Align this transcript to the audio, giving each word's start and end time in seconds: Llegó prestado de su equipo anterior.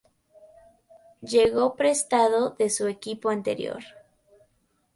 Llegó 1.21 1.75
prestado 1.75 2.55
de 2.57 2.71
su 2.71 2.87
equipo 2.87 3.29
anterior. 3.29 3.83